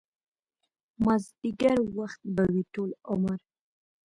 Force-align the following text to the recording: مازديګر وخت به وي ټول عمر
مازديګر 1.03 1.77
وخت 1.97 2.21
به 2.35 2.43
وي 2.51 2.63
ټول 2.73 2.89
عمر 3.09 3.39